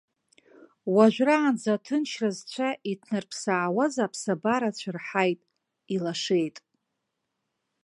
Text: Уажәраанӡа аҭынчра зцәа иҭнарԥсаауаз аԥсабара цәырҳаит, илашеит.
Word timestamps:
Уажәраанӡа 0.95 1.71
аҭынчра 1.77 2.29
зцәа 2.37 2.69
иҭнарԥсаауаз 2.91 3.95
аԥсабара 4.05 4.69
цәырҳаит, 4.77 5.39
илашеит. 5.95 6.57